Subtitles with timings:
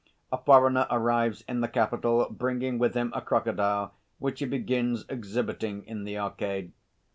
[0.31, 5.85] A foreigner arrives in the capital bringing with him a crocodile which he begins exhibiting
[5.85, 6.71] in the Arcade.